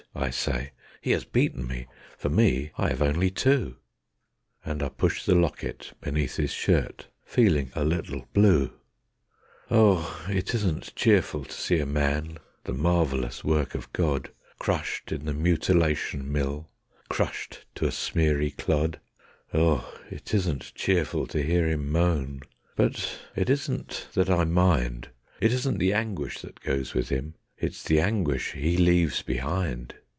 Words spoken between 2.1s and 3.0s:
for me, I